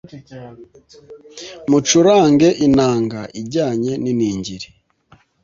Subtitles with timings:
[1.69, 4.67] mucurange inanga, ijyane n'iningiri